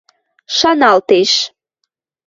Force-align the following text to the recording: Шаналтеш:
Шаналтеш: 0.57 1.31